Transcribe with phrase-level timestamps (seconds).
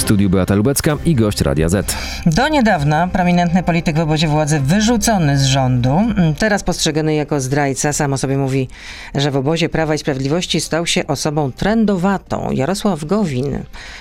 [0.00, 1.96] W studiu Beata Lubecka i gość Radia Z.
[2.26, 6.00] Do niedawna prominentny polityk w obozie władzy wyrzucony z rządu,
[6.38, 8.68] teraz postrzegany jako zdrajca, sam o sobie mówi,
[9.14, 12.50] że w obozie Prawa i Sprawiedliwości stał się osobą trendowatą.
[12.50, 13.58] Jarosław Gowin,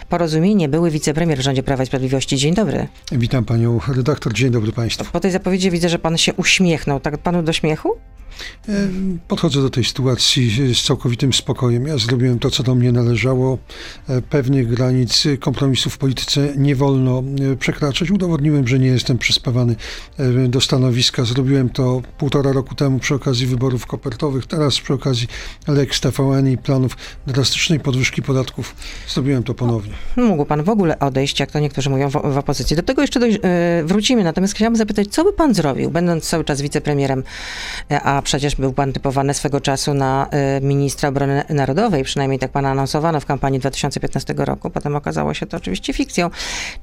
[0.10, 2.38] porozumienie, były wicepremier w rządzie Prawa i Sprawiedliwości.
[2.38, 2.88] Dzień dobry.
[3.12, 5.12] Witam panią redaktor, dzień dobry państwu.
[5.12, 7.00] Po tej zapowiedzi widzę, że pan się uśmiechnął.
[7.00, 7.96] Tak panu do śmiechu?
[8.70, 8.74] E,
[9.28, 11.88] podchodzę do tej sytuacji z całkowitym spokojem.
[11.88, 13.58] Ja zrobiłem to, co do mnie należało.
[14.10, 18.12] E, pewnych granic kompromisów w polityce nie wolno e, przekraczać.
[18.12, 19.76] Udowodniłem, że nie jestem przyspawany
[20.48, 21.24] do stanowiska.
[21.26, 24.46] Zrobiłem to półtora roku temu przy okazji wyborów kopertowych.
[24.46, 25.28] Teraz przy okazji
[25.68, 28.76] Lex TVN i planów drastycznej podwyżki podatków
[29.08, 29.94] zrobiłem to ponownie.
[30.18, 32.76] Mógł pan w ogóle odejść, jak to niektórzy mówią, w, w opozycji.
[32.76, 33.40] Do tego jeszcze doj-
[33.86, 34.24] wrócimy.
[34.24, 37.24] Natomiast chciałam zapytać, co by pan zrobił, będąc cały czas wicepremierem,
[38.04, 40.28] a przecież był pan typowany swego czasu na
[40.62, 44.70] ministra obrony narodowej, przynajmniej tak pana anonsowano w kampanii 2015 roku.
[44.70, 46.30] Potem okazało się to oczywiście fikcją.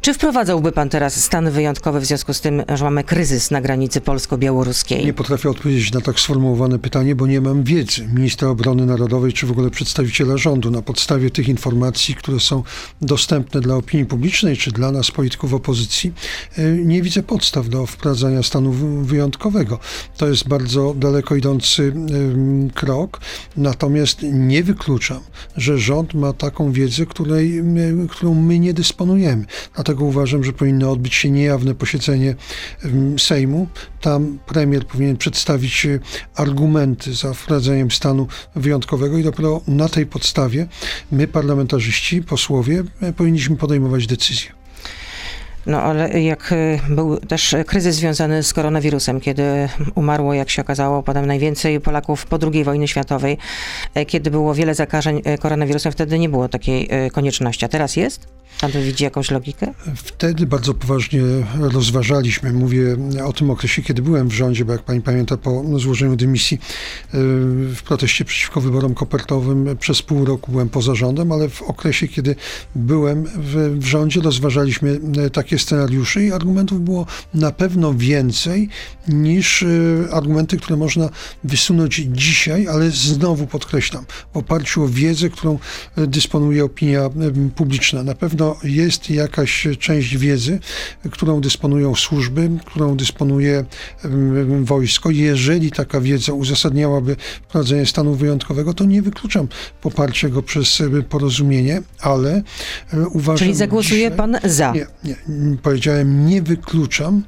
[0.01, 4.01] Czy wprowadzałby pan teraz stan wyjątkowy w związku z tym, że mamy kryzys na granicy
[4.01, 5.07] polsko-białoruskiej?
[5.07, 9.47] Nie potrafię odpowiedzieć na tak sformułowane pytanie, bo nie mam wiedzy ministra obrony narodowej, czy
[9.47, 10.71] w ogóle przedstawiciela rządu.
[10.71, 12.63] Na podstawie tych informacji, które są
[13.03, 16.13] dostępne dla opinii publicznej, czy dla nas, polityków opozycji,
[16.59, 19.79] y, nie widzę podstaw do wprowadzania stanu wyjątkowego.
[20.17, 21.93] To jest bardzo daleko idący
[22.75, 23.21] krok,
[23.57, 25.21] natomiast nie wykluczam,
[25.57, 27.63] że rząd ma taką wiedzę, której,
[28.11, 29.45] którą my nie dysponujemy.
[29.75, 32.35] Dlatego uważam, że powinno odbyć się niejawne posiedzenie
[33.19, 33.69] Sejmu.
[34.01, 36.01] Tam premier powinien przedstawić e,
[36.35, 40.67] argumenty za wprowadzeniem stanu wyjątkowego i dopiero na tej podstawie
[41.13, 44.66] my, parlamentarzyści, posłowie, e, powinniśmy podejmować decyzje.
[45.67, 51.03] No ale jak y, był też kryzys związany z koronawirusem, kiedy umarło, jak się okazało,
[51.03, 53.39] potem najwięcej Polaków po II wojnie światowej,
[53.95, 57.65] e, kiedy było wiele zakażeń e, koronawirusem, wtedy nie było takiej e, konieczności.
[57.65, 58.27] A teraz jest?
[58.61, 59.73] Pan tu widzi jakąś logikę?
[59.95, 61.23] Wtedy bardzo poważnie
[61.61, 62.53] rozważaliśmy.
[62.53, 66.59] Mówię o tym okresie, kiedy byłem w rządzie, bo jak pani pamięta, po złożeniu dymisji
[67.13, 72.37] w proteście przeciwko wyborom kopertowym przez pół roku byłem poza rządem, ale w okresie, kiedy
[72.75, 75.01] byłem w, w rządzie, rozważaliśmy
[75.33, 78.69] takie takie scenariusze i argumentów było na pewno więcej
[79.09, 79.67] niż e,
[80.13, 81.11] argumenty, które można
[81.45, 85.59] wysunąć dzisiaj, ale znowu podkreślam, w oparciu o wiedzę, którą
[85.97, 87.11] e, dysponuje opinia e,
[87.55, 88.03] publiczna.
[88.03, 90.59] Na pewno jest jakaś część wiedzy,
[91.11, 93.65] którą dysponują służby, którą dysponuje
[94.63, 95.11] wojsko.
[95.11, 97.17] Jeżeli taka wiedza uzasadniałaby
[97.49, 99.49] wprowadzenie stanu wyjątkowego, to nie wykluczam
[99.81, 102.43] poparcia go przez porozumienie, ale
[103.13, 103.39] uważam...
[103.39, 104.73] Czyli zagłosuje dzisiaj, pan za?
[104.73, 105.17] Nie, nie
[105.63, 107.23] powiedziałem, nie wykluczam,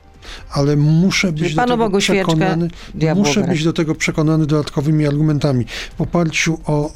[0.51, 2.69] ale muszę być do tego Bogu przekonany,
[3.15, 5.65] muszę być do tego przekonany dodatkowymi argumentami.
[5.99, 6.93] W oparciu o e,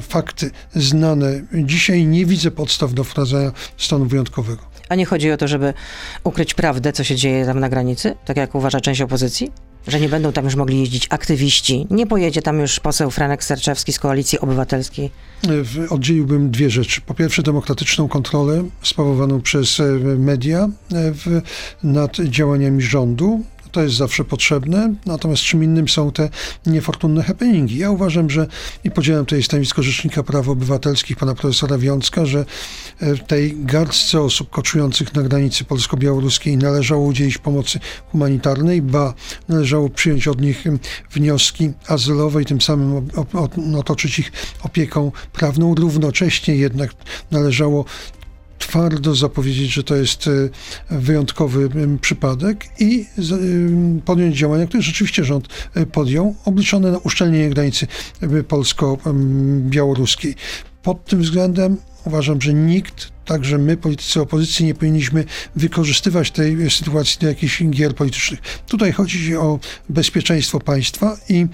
[0.00, 4.62] fakty znane dzisiaj nie widzę podstaw do wprowadzenia stanu wyjątkowego.
[4.88, 5.74] A nie chodzi o to, żeby
[6.24, 9.52] ukryć prawdę, co się dzieje tam na granicy, tak jak uważa część opozycji?
[9.86, 11.86] Że nie będą tam już mogli jeździć aktywiści.
[11.90, 15.10] Nie pojedzie tam już poseł Franek Serczewski z Koalicji Obywatelskiej.
[15.90, 17.00] Oddzieliłbym dwie rzeczy.
[17.00, 19.84] Po pierwsze, demokratyczną kontrolę sprawowaną przez e,
[20.18, 21.12] media e,
[21.82, 26.28] nad działaniami rządu to jest zawsze potrzebne, natomiast czym innym są te
[26.66, 27.78] niefortunne happeningi.
[27.78, 28.46] Ja uważam, że
[28.84, 32.44] i podzielam tutaj stanowisko Rzecznika Praw Obywatelskich, pana profesora Wiącka, że
[33.00, 37.80] e, tej garstce osób koczujących na granicy polsko-białoruskiej należało udzielić pomocy
[38.12, 39.14] humanitarnej, ba
[39.48, 40.64] należało przyjąć od nich
[41.12, 43.08] wnioski azylowe i tym samym
[43.78, 45.74] otoczyć ich opieką prawną.
[45.74, 46.90] Równocześnie jednak
[47.30, 47.84] należało
[48.58, 50.30] twardo zapowiedzieć, że to jest e,
[50.90, 51.68] wyjątkowy
[52.00, 53.06] przypadek i
[54.04, 57.86] podjąć działania, które rzeczywiście rząd e, podjął, obliczone na uszczelnienie granicy
[58.48, 60.34] polsko-białoruskiej.
[60.82, 65.24] Pod tym względem uważam, że nikt Także my, politycy opozycji, nie powinniśmy
[65.56, 68.40] wykorzystywać tej sytuacji do jakichś gier politycznych.
[68.68, 71.46] Tutaj chodzi o bezpieczeństwo państwa i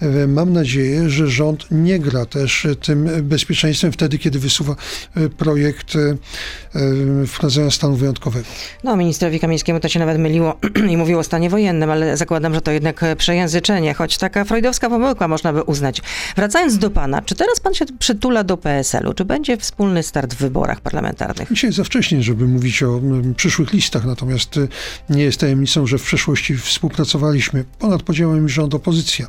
[0.00, 4.76] e, mam nadzieję, że rząd nie gra też tym bezpieczeństwem wtedy, kiedy wysuwa
[5.16, 8.46] e, projekt e, wprowadzenia stanu wyjątkowego.
[8.84, 10.58] No, ministrowi Kamińskiemu to się nawet myliło
[10.92, 15.28] i mówiło o stanie wojennym, ale zakładam, że to jednak przejęzyczenie, choć taka freudowska pomyłka
[15.28, 16.02] można by uznać.
[16.36, 19.14] Wracając do pana, czy teraz pan się przytula do PSL-u?
[19.14, 21.17] Czy będzie wspólny start w wyborach parlamentarnych?
[21.18, 21.54] Parlamentarnych.
[21.54, 23.00] Dzisiaj za wcześnie, żeby mówić o
[23.36, 24.68] przyszłych listach, natomiast y,
[25.10, 29.26] nie jest tajemnicą, że w przeszłości współpracowaliśmy ponad podziałem rząd-opozycja.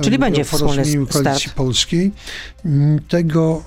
[0.00, 1.54] Czyli będzie wspólny Koalicji start.
[1.54, 2.12] Polskiej.
[3.08, 3.62] Tego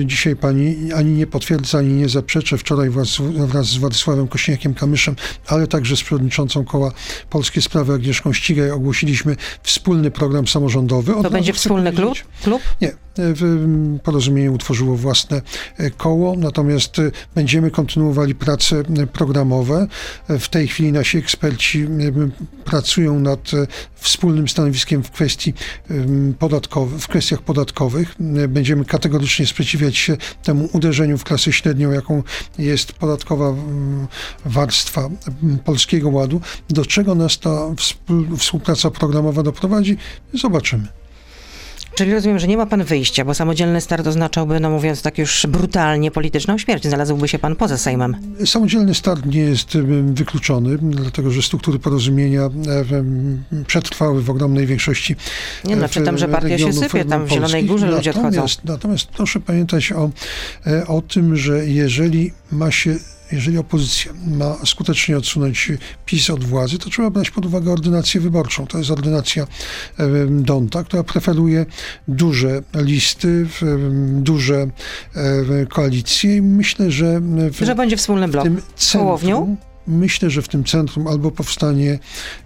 [0.00, 2.58] y, dzisiaj pani ani nie potwierdza, ani nie zaprzeczy.
[2.58, 5.14] Wczoraj wraz, wraz z Władysławem Kośniakiem-Kamyszem,
[5.46, 6.92] ale także z przewodniczącą koła
[7.30, 11.12] Polskie Sprawy Agnieszką Ścigaj ogłosiliśmy wspólny program samorządowy.
[11.22, 12.18] to będzie wspólny klub?
[12.42, 12.62] klub?
[12.80, 12.92] Nie.
[13.16, 15.42] W porozumieniu utworzyło własne
[15.96, 16.99] koło, natomiast y,
[17.34, 19.86] będziemy kontynuowali prace y, programowe.
[20.28, 22.30] W tej chwili nasi eksperci y,
[22.64, 23.50] pracują nad
[23.94, 25.54] wspólnym stanowiskiem w kwestii
[26.38, 28.14] podatkowych, w kwestiach podatkowych.
[28.48, 32.22] Będziemy kategorycznie sprzeciwiać się temu uderzeniu w klasę średnią, jaką
[32.58, 33.54] jest podatkowa
[34.44, 35.08] warstwa
[35.64, 36.40] Polskiego Ładu.
[36.70, 39.96] Do czego nas ta współ- współpraca programowa doprowadzi?
[40.34, 40.99] Zobaczymy.
[41.94, 45.46] Czyli rozumiem, że nie ma pan wyjścia, bo samodzielny start oznaczałby, no mówiąc tak już
[45.48, 46.84] brutalnie, polityczną śmierć.
[46.84, 48.16] Znalazłby się pan poza Sejmem.
[48.46, 49.78] Samodzielny start nie jest
[50.12, 52.50] wykluczony, dlatego że struktury porozumienia
[53.66, 55.16] przetrwały w ogromnej większości
[55.64, 57.30] Nie no, czytam, że partia się sypie, tam w.
[57.30, 58.28] Zielonej Górze ludzie odchodzą.
[58.28, 60.10] Natomiast, natomiast proszę pamiętać o,
[60.66, 62.96] e, o tym, że jeżeli ma się
[63.32, 65.72] jeżeli opozycja ma skutecznie odsunąć
[66.06, 68.66] PiS od władzy, to trzeba brać pod uwagę ordynację wyborczą.
[68.66, 69.46] To jest ordynacja
[70.30, 71.66] Donta, która preferuje
[72.08, 73.46] duże listy,
[74.06, 74.66] duże
[75.68, 78.44] koalicje i myślę, że w, Że będzie wspólny blok.
[78.44, 78.62] tym
[78.92, 79.36] Hołownią?
[79.36, 79.56] centrum,
[79.86, 81.98] myślę, że w tym centrum albo powstanie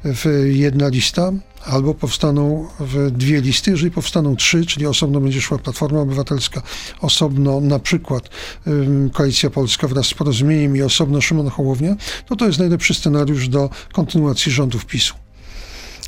[0.05, 1.33] w jedna lista,
[1.65, 2.69] albo powstaną
[3.11, 3.71] dwie listy.
[3.71, 6.63] Jeżeli powstaną trzy, czyli osobno będzie szła Platforma Obywatelska,
[7.01, 8.29] osobno na przykład
[9.13, 11.97] Koalicja Polska wraz z porozumieniem i osobno Szymon Hołownia,
[12.27, 15.24] to to jest najlepszy scenariusz do kontynuacji rządów PiSu.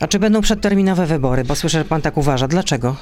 [0.01, 1.45] A czy będą przedterminowe wybory?
[1.45, 2.49] Bo słyszę, że pan tak uważa.
[2.49, 2.97] Dlaczego?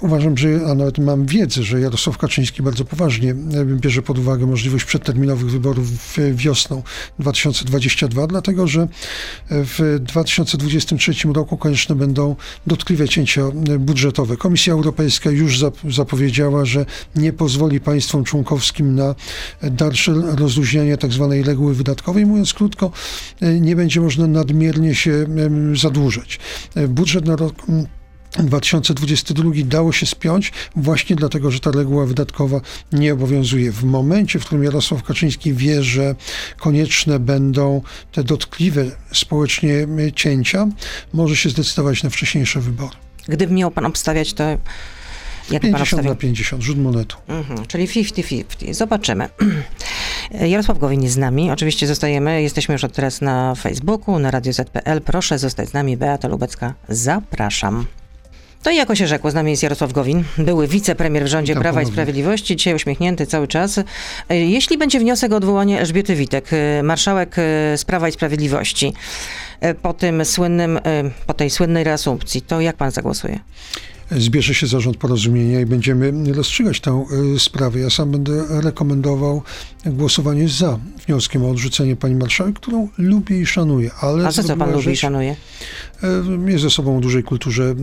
[0.00, 3.34] Uważam, że, a nawet mam wiedzę, że Jarosław Kaczyński bardzo poważnie e,
[3.64, 5.86] bierze pod uwagę możliwość przedterminowych wyborów
[6.32, 6.82] wiosną
[7.18, 8.88] 2022, dlatego że
[9.50, 14.36] w 2023 roku konieczne będą dotkliwe cięcia e, budżetowe.
[14.36, 19.14] Komisja Europejska już zap- zapowiedziała, że nie pozwoli państwom członkowskim na
[19.62, 21.34] dalsze rozluźnianie tzw.
[21.44, 22.26] reguły wydatkowej.
[22.26, 22.90] Mówiąc krótko,
[23.40, 25.26] e, nie będzie można nadmiernie się
[25.84, 26.38] em, zadłużać.
[26.74, 27.86] E, Budżet na rok mm,
[28.38, 32.60] 2022 dało się spiąć właśnie dlatego, że ta reguła wydatkowa
[32.92, 33.72] nie obowiązuje.
[33.72, 36.14] W momencie, w którym Jarosław Kaczyński wie, że
[36.58, 37.82] konieczne będą
[38.12, 40.68] te dotkliwe społecznie cięcia,
[41.12, 42.96] może się zdecydować na wcześniejsze wybory.
[43.28, 44.44] Gdyby miał pan obstawiać, to
[45.50, 46.12] jak pan 50 obstawiał?
[46.12, 47.16] na 50, rzut monetu.
[47.28, 48.74] Mhm, czyli 50-50.
[48.74, 49.28] Zobaczymy.
[50.30, 51.50] Jarosław Gowin jest z nami.
[51.50, 55.00] Oczywiście zostajemy, jesteśmy już od teraz na Facebooku, na Radio ZPL.
[55.04, 55.96] Proszę zostać z nami.
[55.96, 57.86] Beata Lubecka, zapraszam.
[58.62, 61.68] To i jako się rzekło, z nami jest Jarosław Gowin, były wicepremier w rządzie Prawa
[61.68, 61.92] i ponownie.
[61.92, 63.78] Sprawiedliwości, dzisiaj uśmiechnięty cały czas.
[63.78, 63.84] E,
[64.36, 67.42] Jeśli będzie wniosek o odwołanie Elżbiety Witek, e, marszałek e,
[67.78, 68.92] z Prawa i Sprawiedliwości,
[69.82, 70.80] po tym słynnym,
[71.26, 73.38] po tej słynnej reasumpcji, to jak pan zagłosuje?
[74.16, 77.04] Zbierze się zarząd porozumienia i będziemy rozstrzygać tę
[77.34, 77.80] y, sprawę.
[77.80, 79.42] Ja sam będę rekomendował
[79.86, 83.90] głosowanie za wnioskiem o odrzucenie pani marszałek, którą lubię i szanuję.
[84.00, 85.36] Ale A za co pan lubi i szanuje?
[86.46, 87.74] Jest ze sobą o dużej kulturze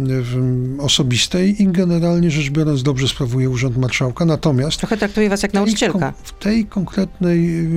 [0.79, 4.25] e, osobistej i generalnie rzecz biorąc dobrze sprawuje urząd marszałka.
[4.25, 6.13] Natomiast Trochę traktuje was jak nauczycielka.
[6.23, 7.67] w tej konkretnej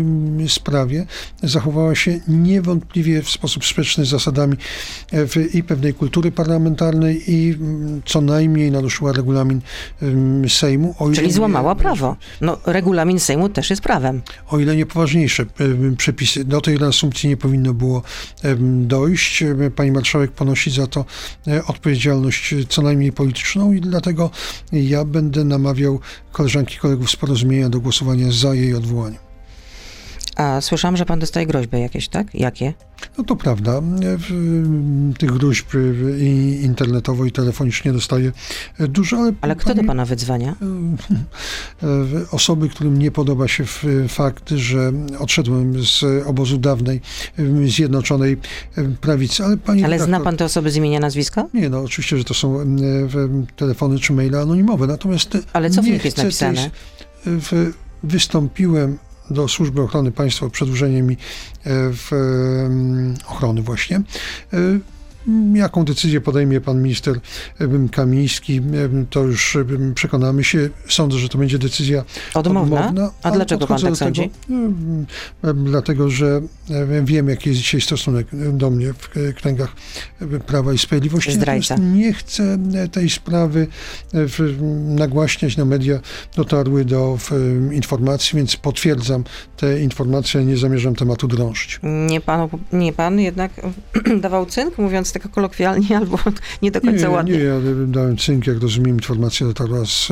[0.48, 1.06] sprawie
[1.42, 4.56] zachowała się niewątpliwie w sposób sprzeczny z zasadami
[5.12, 9.60] e, i pewnej kultury parlamentarnej i mm, co najmniej naruszyła regulamin
[10.48, 10.94] Sejmu.
[11.14, 12.16] Czyli nie- złamała prawo.
[12.40, 14.22] No, regulamin Sejmu też jest prawem.
[14.48, 15.46] o ile nie poważniejsze
[15.96, 16.44] przepisy.
[16.44, 18.02] Do tej reasumpcji nie powinno było
[18.86, 19.44] dojść.
[19.76, 21.04] Pani marszałek ponosi za to
[21.46, 24.30] e, odpowiedzialność e, co najmniej polityczną i dlatego
[24.72, 26.00] ja będę namawiał
[26.32, 29.29] koleżanki i kolegów z porozumienia do głosowania za jej odwołaniem.
[30.40, 32.34] A słyszałam, że pan dostaje groźby jakieś, tak?
[32.34, 32.74] Jakie?
[33.18, 33.72] No to prawda.
[33.78, 38.32] E, w- m, Tych gruźb e, i internetowo i telefonicznie dostaję
[38.78, 39.32] e, dużo, ale...
[39.40, 40.54] Ale kto do pani- pana wydzwania?
[41.82, 41.86] e,
[42.30, 43.64] osoby, którym nie podoba się
[44.08, 47.00] fakt, że odszedłem z obozu dawnej
[47.38, 48.36] e, Zjednoczonej
[48.76, 49.44] e, Prawicy.
[49.44, 51.46] Ale pani Ale zna pan te osoby z imienia, nazwiska?
[51.54, 52.66] Nie, no oczywiście, że to są e,
[53.56, 56.70] telefony czy maile anonimowe, natomiast e, Ale co w nich jest napisane?
[57.26, 58.98] W, wystąpiłem
[59.30, 61.16] do Służby Ochrony Państwa o przedłużenie mi e,
[61.92, 62.10] w,
[63.26, 64.02] ochrony właśnie.
[65.28, 67.20] E, Jaką decyzję podejmie pan minister
[67.58, 70.70] em, Kamiński, em, to już em, przekonamy się.
[70.88, 72.92] Sądzę, że to będzie decyzja Odmowna?
[73.22, 74.30] A ale dlaczego pan tak sądzi?
[74.30, 74.56] Tego,
[75.50, 79.76] em, dlatego, że em, wiem, jaki jest dzisiaj stosunek do mnie w kręgach
[80.46, 81.32] Prawa i Sprawiedliwości.
[81.32, 81.74] Zdrajca.
[81.74, 83.66] Natomiast nie chcę e, tej sprawy
[84.14, 84.18] e,
[84.84, 86.00] nagłaśniać na media.
[86.36, 87.18] Dotarły do
[87.72, 89.24] informacji, więc potwierdzam
[89.60, 91.80] te informacje, nie zamierzam tematu drążyć.
[91.82, 93.52] Nie, panu, nie pan jednak
[94.20, 96.18] dawał cynk, mówiąc tak kolokwialnie, albo
[96.62, 97.32] nie do końca nie, ładnie.
[97.32, 97.54] Nie, ja
[97.86, 100.08] dałem cynk, jak rozumiem, informacja dotarła z,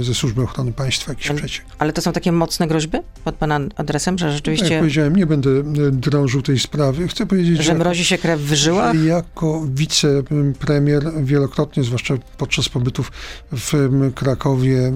[0.00, 1.64] ze Służby Ochrony Państwa, jakiś Ale- przeciek.
[1.78, 5.50] Ale to są takie mocne groźby pod pana adresem, że Jak rzeczywiście, powiedziałem, nie będę
[5.92, 7.08] drążył tej sprawy.
[7.08, 9.04] Chcę powiedzieć, że mrozi się krew w żyłach?
[9.04, 13.12] jako wicepremier wielokrotnie, zwłaszcza podczas pobytów
[13.52, 14.92] w Krakowie,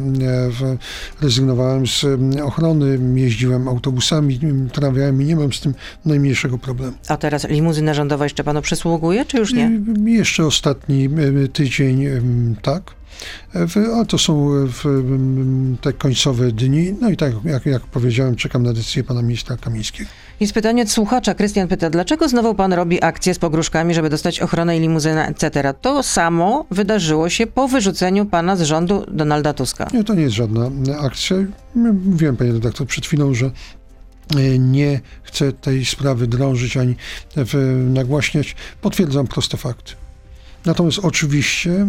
[0.51, 0.77] w,
[1.21, 2.07] rezygnowałem z
[2.43, 4.41] ochrony, jeździłem autobusami,
[4.73, 5.75] tramwajami, nie mam z tym
[6.05, 6.93] najmniejszego problemu.
[7.09, 9.71] A teraz limuzyna rządowa jeszcze panu przysługuje, czy już nie?
[10.07, 12.07] I Jeszcze ostatni em, tydzień
[12.62, 12.95] tak.
[14.00, 14.69] A to są e,
[15.81, 16.95] te końcowe dni.
[17.00, 20.11] No i tak jak, jak powiedziałem, czekam na decyzję pana ministra Kamińskiego.
[20.40, 21.35] Jest pytanie od słuchacza.
[21.35, 25.75] Krystian pyta, dlaczego znowu pan robi akcję z pogróżkami, żeby dostać ochronę i limuzynę, etc.
[25.81, 29.88] To samo wydarzyło się po wyrzuceniu pana z rządu Donalda Tuska.
[29.92, 31.37] Nie, to nie jest żadna e, akcja.
[32.04, 33.47] Mówiłem, panie redaktor, przed chwilą, że
[34.37, 36.95] e, nie chcę tej sprawy drążyć ani
[37.88, 38.57] nagłaśniać.
[38.81, 40.01] Potwierdzam proste fakty.
[40.66, 41.87] Natomiast oczywiście e,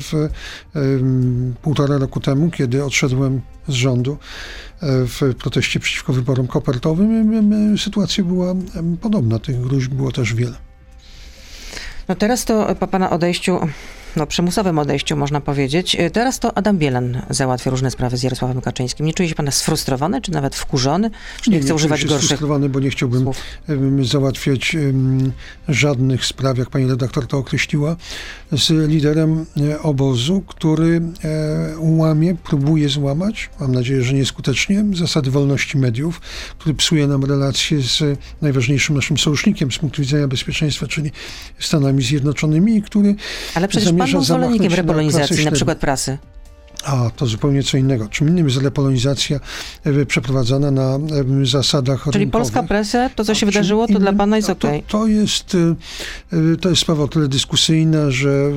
[0.00, 0.12] w
[0.74, 4.16] em, półtora roku temu, kiedy odszedłem z rządu e,
[5.06, 8.54] w proteście przeciwko wyborom kopertowym, sytuacja była
[9.00, 9.38] podobna.
[9.38, 10.56] Tych gruźb było też wiele.
[12.08, 13.58] No teraz to po pana odejściu,
[14.16, 18.60] no przymusowym odejściu można powiedzieć, y, teraz to Adam Bielan załatwia różne sprawy z Jarosławem
[18.60, 19.06] Kaczyńskim.
[19.06, 21.10] Nie czuje się pan sfrustrowany, czy nawet wkurzony?
[21.40, 23.36] Czy nie, chce czuję używać gorszych sfrustrowany, bo nie chciałbym słów?
[24.02, 24.76] załatwiać
[25.68, 27.96] żadnych spraw, jak pani redaktor to określiła,
[28.52, 35.78] z liderem e, obozu, który e, łamie, próbuje złamać, mam nadzieję, że nieskutecznie, zasady wolności
[35.78, 36.20] mediów,
[36.58, 41.10] który psuje nam relacje z najważniejszym naszym sojusznikiem z punktu widzenia bezpieczeństwa, czyli
[41.58, 43.14] Stanami Zjednoczonymi, który
[43.54, 46.18] Ale przecież pan był zwolennikiem repolonizacji, na przykład prasy.
[46.86, 48.08] A, to zupełnie co innego.
[48.08, 49.40] Czym innym jest repolonizacja
[49.84, 50.94] e, przeprowadzana na
[51.42, 52.30] e, zasadach Czyli rynkowych.
[52.32, 54.82] polska presa, to co się wydarzyło, to dla innym- pana jest okej.
[54.82, 58.50] To, to jest, y, to jest sprawa o tyle dyskusyjna, że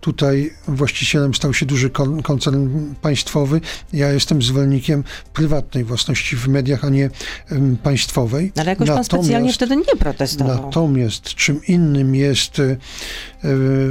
[0.00, 2.68] tutaj właścicielem stał się duży kon- koncern
[3.02, 3.60] państwowy.
[3.92, 7.10] Ja jestem zwolennikiem prywatnej własności w mediach, a nie
[7.82, 8.52] państwowej.
[8.56, 10.62] Ale jakoś pan specjalnie Natomiast- wtedy nie protestował.
[10.66, 12.62] Natomiast czym innym jest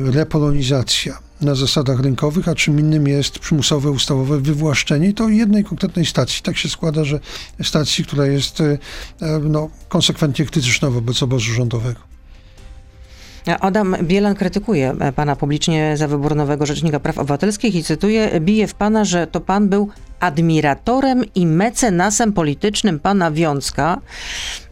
[0.06, 6.44] repolonizacja na zasadach rynkowych, a czym innym jest przymusowe ustawowe wywłaszczenie to jednej konkretnej stacji.
[6.44, 7.20] Tak się składa, że
[7.64, 8.78] stacji, która jest e,
[9.44, 12.00] no, konsekwentnie krytyczna wobec obozu rządowego.
[13.60, 18.68] Adam Bielan krytykuje e, pana publicznie za wybór nowego Rzecznika Praw Obywatelskich i cytuję, bije
[18.68, 24.02] w pana, że to pan był admiratorem i mecenasem politycznym pana Wiącka.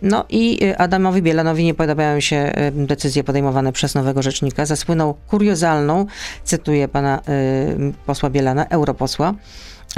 [0.01, 4.65] No i e, Adamowi Bielanowi nie podobają się e, decyzje podejmowane przez nowego rzecznika.
[4.65, 6.05] Zasłynął kuriozalną,
[6.43, 9.33] cytuję pana e, posła Bielana, europosła,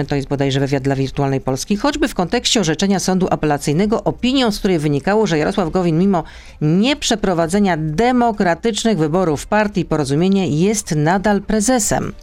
[0.08, 4.60] to jest bodajże wywiad dla Wirtualnej Polski, choćby w kontekście orzeczenia sądu apelacyjnego opinią, z
[4.60, 6.24] której wynikało, że Jarosław Gowin mimo
[6.62, 12.14] nieprzeprowadzenia demokratycznych wyborów partii Porozumienie jest nadal prezesem.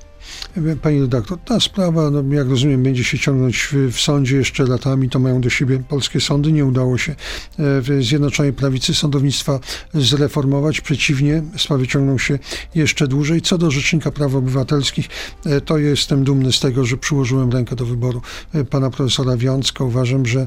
[0.83, 5.11] Pani redaktor, ta sprawa, no, jak rozumiem, będzie się ciągnąć w, w sądzie jeszcze latami.
[5.11, 6.53] To mają do siebie polskie sądy.
[6.53, 7.17] Nie udało się e,
[7.59, 9.61] w Zjednoczonej Prawicy sądownictwa
[9.95, 10.81] zreformować.
[10.81, 12.39] Przeciwnie, sprawy ciągną się
[12.75, 13.43] jeszcze dłużej.
[13.43, 15.09] Co do Rzecznika Praw Obywatelskich,
[15.47, 18.23] e, to jestem dumny z tego, że przyłożyłem rękę do wyboru
[18.55, 19.85] e, pana profesora Wiącka.
[19.85, 20.47] Uważam, że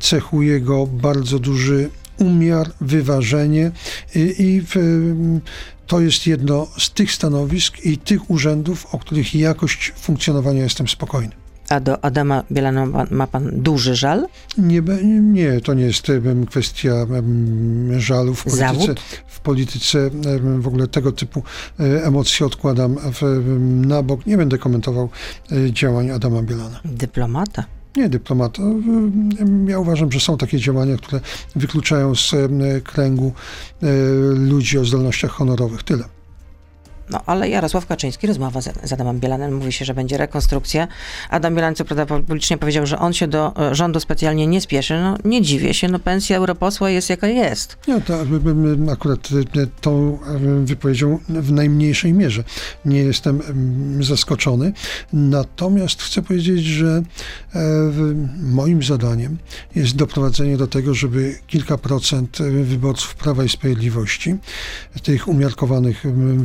[0.00, 3.70] cechuje go bardzo duży umiar, wyważenie
[4.14, 4.74] i, i w,
[5.86, 11.32] to jest jedno z tych stanowisk i tych urzędów, o których jakość funkcjonowania jestem spokojny.
[11.68, 14.26] A do Adama Bielana ma, ma pan duży żal?
[14.58, 14.82] Nie,
[15.22, 16.06] nie, to nie jest
[16.50, 17.06] kwestia
[17.96, 18.66] żalu w polityce.
[18.66, 19.00] Zawód?
[19.26, 20.10] W polityce
[20.58, 21.42] w ogóle tego typu
[21.80, 23.46] e, emocje odkładam w,
[23.86, 24.26] na bok.
[24.26, 25.08] Nie będę komentował
[25.52, 26.80] e, działań Adama Bielana.
[26.84, 27.64] Dyplomata.
[27.96, 28.62] Nie dyplomata.
[28.62, 31.20] Em, Ja uważam, że są takie działania, które
[31.56, 32.34] wykluczają z
[32.84, 33.32] kręgu
[33.82, 33.86] e,
[34.34, 35.82] ludzi o zdolnościach honorowych.
[35.82, 36.04] Tyle.
[37.10, 40.88] No ale Jarosław Kaczyński rozmawia z, z Adamem Bielanem, mówi się, że będzie rekonstrukcja.
[41.30, 44.94] Adam Bielan co prawda publicznie powiedział, że on się do e, rządu specjalnie nie spieszy.
[44.94, 47.76] No nie dziwię się, no pensja europosła jest jaka jest.
[47.86, 52.44] Ja to, em, akurat e, tą em, wypowiedzią w najmniejszej mierze
[52.84, 54.72] nie jestem em, zaskoczony.
[55.12, 57.02] Natomiast chcę powiedzieć, że
[57.54, 57.60] e,
[58.42, 59.38] moim zadaniem
[59.74, 64.36] jest doprowadzenie do tego, żeby kilka procent e, wyborców Prawa i Sprawiedliwości,
[65.02, 66.44] tych umiarkowanych em,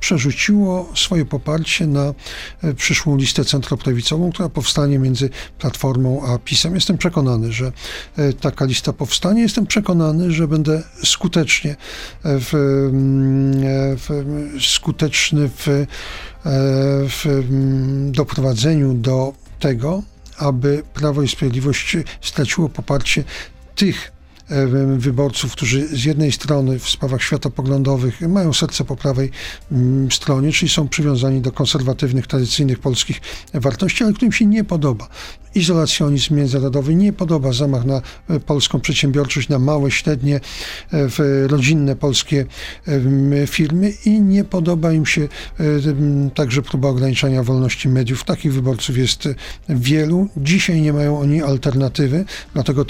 [0.00, 2.14] przerzuciło swoje poparcie na
[2.62, 6.74] e, przyszłą listę centroprawicową, która powstanie między Platformą a PiSem.
[6.74, 7.72] Jestem przekonany, że
[8.16, 9.42] e, taka lista powstanie.
[9.42, 11.76] Jestem przekonany, że będę skutecznie
[12.24, 13.52] w, mm,
[13.96, 14.08] w,
[14.66, 15.86] skuteczny w, e,
[17.08, 20.02] w mm, doprowadzeniu do tego,
[20.38, 23.24] aby Prawo i Sprawiedliwość straciło poparcie
[23.76, 24.21] tych e,
[24.96, 29.30] wyborców, którzy z jednej strony w sprawach światopoglądowych mają serce po prawej
[29.72, 33.20] mm, stronie, czyli są przywiązani do konserwatywnych, tradycyjnych polskich
[33.54, 35.08] wartości, ale którym się nie podoba
[35.54, 40.40] izolacjonizm międzynarodowy, nie podoba zamach na e, polską przedsiębiorczość, na małe, średnie,
[40.92, 41.08] e,
[41.48, 42.46] rodzinne polskie
[43.46, 45.28] firmy i nie podoba im się
[46.34, 48.24] także próba ograniczania wolności mediów.
[48.24, 49.28] Takich wyborców jest
[49.68, 50.28] wielu.
[50.36, 52.84] Dzisiaj nie mają oni alternatywy, dlatego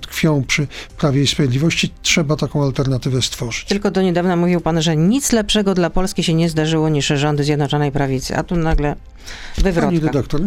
[0.00, 0.66] tkwią przy
[0.98, 1.90] Prawie i Sprawiedliwości.
[2.02, 3.64] Trzeba taką alternatywę stworzyć.
[3.64, 7.44] Tylko do niedawna mówił pan, że nic lepszego dla Polski się nie zdarzyło niż rządy
[7.44, 8.96] Zjednoczonej Prawicy, a tu nagle
[9.58, 9.90] wywrotka.
[9.90, 10.40] Pani redaktor,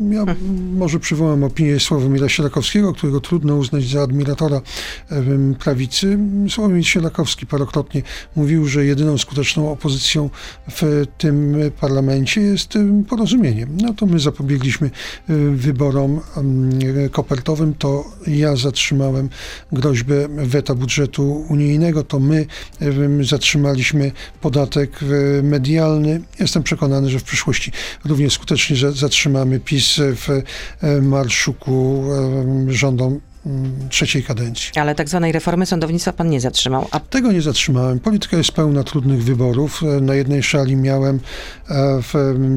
[0.00, 0.24] ja
[0.76, 4.60] może przywołam opinię Sławomira Sierakowskiego, którego trudno uznać za admiratora
[5.58, 6.18] prawicy.
[6.48, 8.02] Sławomir Sierakowski parokrotnie
[8.36, 10.30] mówił, że jedyną skuteczną opozycją
[10.70, 12.78] w tym parlamencie jest
[13.08, 13.66] porozumienie.
[13.82, 14.90] No to my zapobiegliśmy
[15.54, 16.20] wyborom
[17.10, 19.28] kopertowym, to ja zatrzymałem
[19.72, 22.46] groźbę weta budżetu unijnego, to my
[23.22, 25.00] zatrzymaliśmy podatek
[25.42, 26.20] medialny.
[26.40, 27.72] Jestem przekonany, że w przyszłości
[28.04, 32.04] równie skutecznie zatrzymamy PiS w e, marszu ku
[32.68, 33.20] e, rządom
[33.88, 34.70] trzeciej kadencji.
[34.80, 36.88] Ale tak zwanej reformy sądownictwa pan nie zatrzymał.
[36.90, 37.00] A...
[37.00, 38.00] Tego nie zatrzymałem.
[38.00, 39.82] Polityka jest pełna trudnych wyborów.
[39.82, 41.20] E, na jednej szali miałem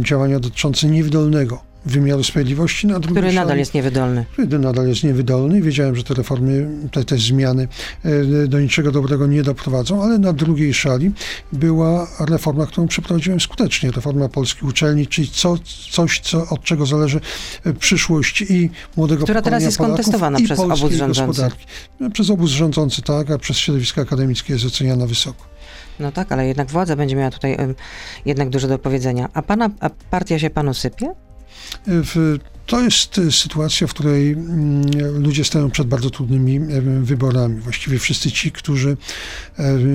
[0.01, 4.25] działania dotyczące niewydolnego wymiaru sprawiedliwości, na drugiej Który nadal jest niewydolny.
[4.31, 5.61] Który nadal jest niewydolny.
[5.61, 7.67] Wiedziałem, że te reformy, te, te zmiany
[8.03, 11.11] e, do niczego dobrego nie doprowadzą, ale na drugiej szali
[11.53, 13.91] była reforma, którą przeprowadziłem skutecznie.
[13.91, 15.55] Reforma polskich uczelni, czyli co,
[15.91, 17.19] coś, co, od czego zależy
[17.63, 21.49] e, przyszłość i młodego Która teraz jest Polaków, kontestowana przez obóz rządzący.
[21.99, 25.51] No, przez obóz rządzący, tak, a przez środowisko akademickie jest oceniana wysoko.
[25.99, 27.57] No tak, ale jednak władza będzie miała tutaj
[28.25, 29.29] jednak dużo do powiedzenia.
[29.33, 31.13] A pana a partia się panu sypie?
[32.65, 34.81] To jest sytuacja, w której mm,
[35.23, 36.59] ludzie stają przed bardzo trudnymi
[37.01, 37.61] wyborami.
[37.61, 38.97] Właściwie wszyscy ci, którzy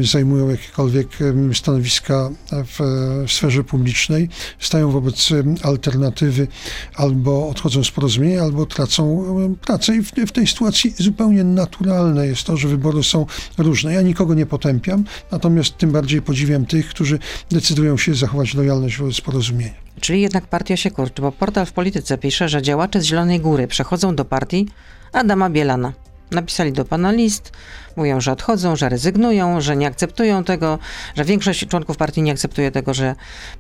[0.03, 1.09] zajmują jakiekolwiek
[1.55, 2.81] stanowiska w
[3.29, 5.29] sferze publicznej, stają wobec
[5.63, 6.49] alternatywy
[6.95, 9.25] albo odchodzą z porozumienia, albo tracą
[9.61, 9.97] pracę.
[9.97, 13.27] I w tej sytuacji zupełnie naturalne jest to, że wybory są
[13.59, 13.95] różne.
[13.95, 17.19] Ja nikogo nie potępiam, natomiast tym bardziej podziwiam tych, którzy
[17.51, 19.86] decydują się zachować lojalność wobec porozumienia.
[20.01, 23.67] Czyli jednak partia się kurczy, bo portal w polityce pisze, że działacze z Zielonej Góry
[23.67, 24.69] przechodzą do partii
[25.13, 25.93] Adama Bielana.
[26.31, 27.53] Napisali do pana list,
[27.97, 30.79] mówią, że odchodzą, że rezygnują, że nie akceptują tego,
[31.17, 33.15] że większość członków partii nie akceptuje tego, że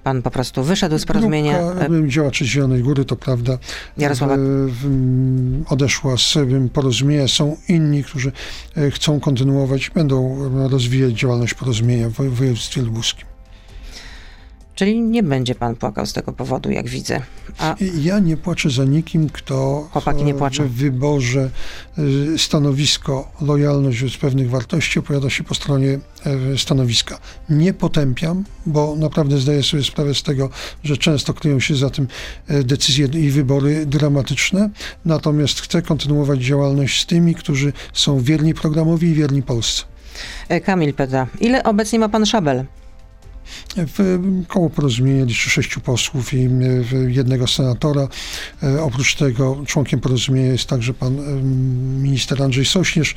[0.05, 1.59] pan po prostu wyszedł z porozumienia.
[1.63, 3.59] Grupka działaczy z Zielonej Góry, to prawda,
[3.99, 4.37] Jarosława...
[5.69, 6.35] odeszła z
[6.73, 7.29] porozumienia.
[7.29, 8.33] Są inni, którzy
[8.77, 13.36] e, chcą kontynuować, będą rozwijać działalność porozumienia w województwie lubuskim.
[14.77, 17.21] Czyli nie będzie pan płakał z tego powodu, jak widzę.
[17.59, 20.65] A ja nie płaczę za nikim, kto Chłopaki nie płaczą.
[20.65, 21.51] w wyborze
[22.35, 25.99] y, stanowisko, lojalność wobec pewnych wartości opowiada się po stronie
[26.55, 27.19] y, stanowiska.
[27.51, 30.51] Nie potępiam, bo naprawdę zdaję sobie sprawę z tego,
[30.85, 32.09] że często kryją się za tym
[32.65, 34.71] decyzje i wybory dramatyczne,
[35.05, 39.85] natomiast chcę kontynuować działalność z tymi, którzy są wierni programowi i wierni Polsce.
[40.49, 42.65] E, Kamil pyta, ile obecnie ma pan szabel?
[43.77, 46.49] W koło porozumienia liczy sześciu posłów i
[47.09, 48.09] jednego senatora.
[48.63, 51.17] E, oprócz tego członkiem porozumienia jest także pan
[52.03, 53.15] minister Andrzej Sośnierz,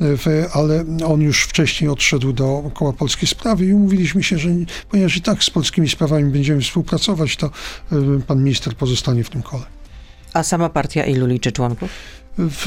[0.00, 4.48] e, ale on już wcześniej odszedł do koła Polskiej Sprawy i umówiliśmy się, że
[4.90, 9.42] ponieważ i tak z polskimi sprawami będziemy współpracować, to e, pan minister pozostanie w tym
[9.42, 9.64] kole.
[10.32, 11.90] A sama partia ilu liczy członków?
[12.38, 12.66] W,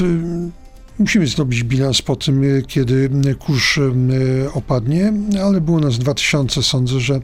[1.02, 3.82] Musimy zrobić bilans po tym, e, kiedy e, kurz e,
[4.54, 5.12] opadnie,
[5.44, 7.20] ale było nas 2000, sądzę, że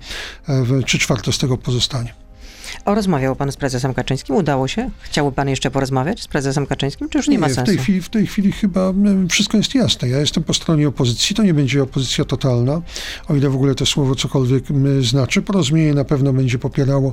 [0.86, 2.27] 3 czwarte z tego pozostanie.
[2.88, 4.36] O, rozmawiał pan z prezesem Kaczyńskim?
[4.36, 4.90] Udało się?
[5.00, 7.62] Chciałby pan jeszcze porozmawiać z prezesem Kaczyńskim, czy już nie, nie ma sensu?
[7.62, 8.92] W tej, chwili, w tej chwili chyba
[9.30, 10.08] wszystko jest jasne.
[10.08, 11.36] Ja jestem po stronie opozycji.
[11.36, 12.82] To nie będzie opozycja totalna,
[13.28, 14.64] o ile w ogóle to słowo cokolwiek
[15.00, 15.42] znaczy.
[15.42, 17.12] Porozumienie na pewno będzie popierało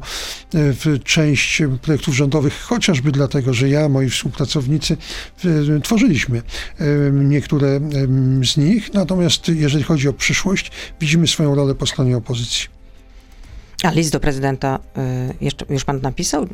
[0.53, 4.97] w część projektów rządowych, chociażby dlatego, że ja, moi współpracownicy
[5.83, 6.41] tworzyliśmy
[7.11, 7.79] niektóre
[8.43, 8.93] z nich.
[8.93, 12.74] Natomiast jeżeli chodzi o przyszłość, widzimy swoją rolę po stronie opozycji.
[13.86, 16.48] A list do prezydenta y, jeszcze, już pan napisał?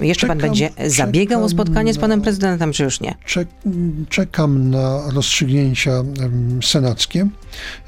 [0.00, 3.14] Jeszcze czekam, pan będzie zabiegał o spotkanie z panem prezydentem, czy już nie?
[4.08, 5.92] Czekam na rozstrzygnięcia
[6.62, 7.28] senackie.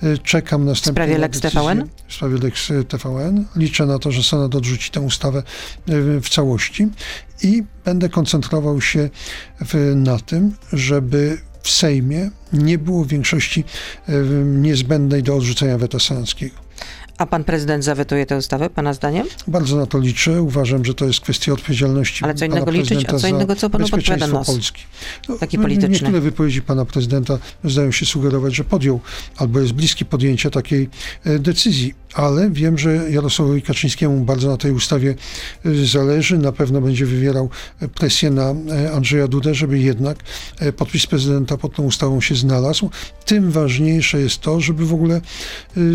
[0.03, 1.89] Y, czekam na W sprawie Lex TVN?
[2.09, 3.45] W sprawie Lex TVN.
[3.57, 5.43] Liczę na to, że Senat odrzuci tę ustawę
[5.89, 6.89] y, w całości
[7.43, 9.11] i będę koncentrował się
[9.97, 13.65] na tym, żeby w Sejmie nie było większości
[14.45, 16.68] niezbędnej do odrzucenia weta senackiego.
[17.19, 19.27] A pan prezydent zawetuje tę ustawę, pana zdaniem?
[19.47, 20.43] Bardzo na to liczę.
[20.43, 23.89] Uważam, że to jest kwestia odpowiedzialności Ale co innego liczyć, a co innego, co panu
[23.89, 24.47] podpowiada nos?
[24.47, 24.83] Polski.
[25.29, 25.89] No, Taki polityczny.
[25.89, 29.01] Niektóre wypowiedzi pana prezydenta zdają się sugerować, że podjął
[29.37, 30.89] albo jest bliski podjęcia takiej
[31.25, 35.15] e, decyzji, ale wiem, że Jarosławowi Kaczyńskiemu bardzo na tej ustawie
[35.65, 36.39] e, zależy.
[36.39, 37.51] Na pewno będzie wywierał
[37.81, 38.55] e, presję na
[38.95, 40.19] Andrzeja Dudę, żeby jednak
[40.77, 42.91] podpis prezydenta pod tą ustawą się znalazł.
[43.25, 45.21] Tym ważniejsze jest to, żeby w ogóle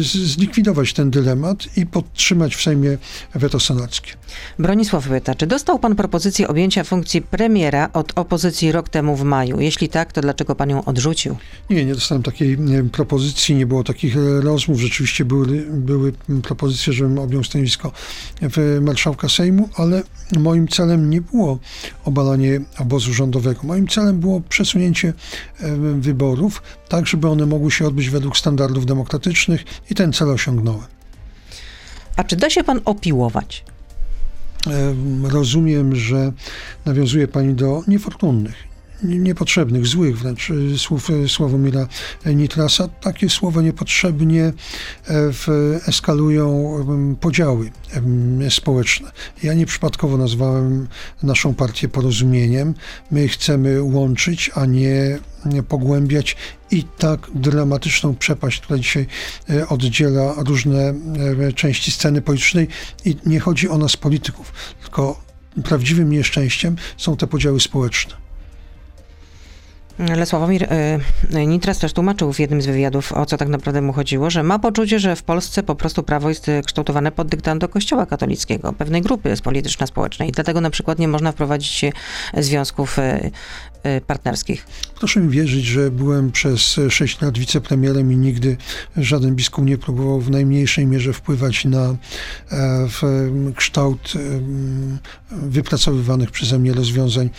[0.01, 2.97] zlikwidować ten dylemat i podtrzymać w Sejmie
[3.35, 4.11] weto senackie.
[4.59, 9.59] Bronisław pyta, czy dostał pan propozycję objęcia funkcji premiera od opozycji rok temu w maju?
[9.59, 11.35] Jeśli tak, to dlaczego pan ją odrzucił?
[11.69, 14.79] Nie, nie dostałem takiej nie, propozycji, nie było takich e, rozmów.
[14.79, 17.91] Rzeczywiście były, były propozycje, żebym objął stanowisko
[18.41, 20.03] w marszałka Sejmu, ale
[20.39, 21.59] moim celem nie było
[22.05, 23.61] obalanie obozu rządowego.
[23.63, 25.13] Moim celem było przesunięcie
[25.59, 30.93] e, wyborów, tak żeby one mogły się odbyć według standardów demokratycznych i ten cel osiągnąłem.
[32.17, 33.63] A czy da się pan opiłować?
[34.67, 36.31] Em, Rozumiem, że
[36.85, 38.72] nawiązuje Pani do niefortunnych, nie-
[39.03, 41.87] niepotrzebnych, złych wręcz y, słów y, Sławomira
[42.25, 42.87] Nitrasa.
[42.87, 45.31] Takie słowa niepotrzebnie e,
[45.87, 46.73] eskalują
[47.21, 47.71] podziały
[48.49, 49.11] społeczne.
[49.43, 50.87] Ja nieprzypadkowo nazwałem
[51.23, 52.73] naszą partię porozumieniem.
[53.11, 56.35] My chcemy łączyć, a nie nie pogłębiać
[56.71, 59.07] i tak dramatyczną przepaść, która dzisiaj
[59.49, 60.93] e, oddziela różne
[61.47, 62.67] e, części sceny politycznej
[63.05, 65.21] i nie chodzi o nas polityków, tylko
[65.63, 68.22] prawdziwym nieszczęściem są te podziały społeczne.
[69.99, 73.93] Ale Sławomir y, Nitras też tłumaczył w jednym z wywiadów, o co tak naprawdę mu
[73.93, 77.67] chodziło, że ma poczucie, że w Polsce po prostu prawo jest y, kształtowane pod dyktando
[77.67, 80.31] Kościoła katolickiego, pewnej grupy polityczno-społecznej.
[80.31, 83.31] Dlatego na przykład nie można wprowadzić y, związków y, y,
[84.07, 84.65] partnerskich.
[84.99, 88.57] Proszę mi wierzyć, że byłem przez 6 lat wicepremierem i nigdy
[88.97, 91.95] żaden biskup nie próbował w najmniejszej mierze wpływać na
[92.51, 94.99] e, em, kształt em,
[95.31, 97.29] wypracowywanych przeze mnie rozwiązań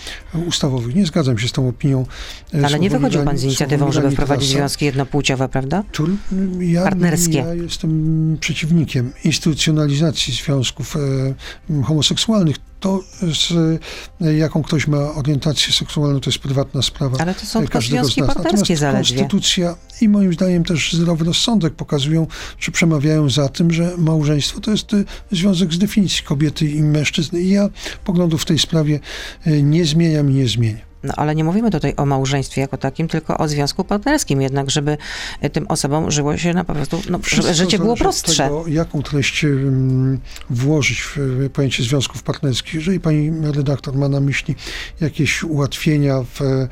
[0.46, 0.94] ustawowych.
[0.94, 2.06] Nie zgadzam się z tą opinią.
[2.54, 5.82] e, Ale nie wychodził pan z inicjatywą, żeby wprowadzić związki jednopłciowe, prawda?
[5.92, 6.08] Tu,
[6.60, 7.38] ja, Partnerskie.
[7.38, 10.96] Ja jestem przeciwnikiem instytucjonalizacji związków
[11.70, 12.56] e, homoseksualnych.
[12.84, 13.00] To,
[13.32, 13.52] z,
[14.20, 18.76] jaką ktoś ma orientację seksualną, to jest prywatna sprawa Ale to są tylko związki partnerskie
[18.76, 19.16] zaledwie.
[19.16, 22.26] konstytucja i moim zdaniem też zdrowy rozsądek pokazują,
[22.58, 27.40] czy przemawiają za tym, że małżeństwo to jest e, związek z definicji kobiety i mężczyzny.
[27.40, 27.68] I ja
[28.04, 29.00] poglądów w tej sprawie
[29.46, 30.93] e, nie zmieniam i nie zmienię.
[31.04, 34.96] No ale nie mówimy tutaj o małżeństwie jako takim, tylko o związku partnerskim, jednak żeby
[35.44, 38.44] y, tym osobom żyło się na po prostu, no, żeby życie było prostsze.
[38.44, 39.46] Tego, jaką treść
[40.50, 42.74] włożyć w e, pojęcie związków partnerskich.
[42.74, 44.54] Jeżeli pani redaktor ma na myśli
[45.00, 46.68] jakieś ułatwienia w, e,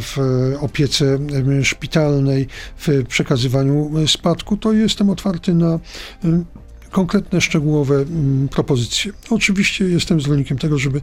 [0.00, 0.16] w
[0.60, 1.18] opiece
[1.62, 5.78] szpitalnej, w przekazywaniu e, spadku, to jestem otwarty na
[6.92, 9.12] konkretne, szczegółowe em, propozycje.
[9.30, 11.00] Oczywiście jestem zwolennikiem tego, żeby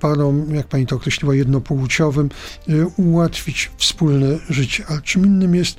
[0.00, 2.28] parom, jak pani to określiła, jednopłciowym,
[2.68, 4.84] e, ułatwić wspólne życie.
[4.88, 5.76] Ale czym innym jest